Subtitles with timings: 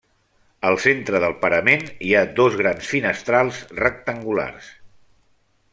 [0.69, 4.73] Al centre del parament hi ha dos grans finestrals rectangulars.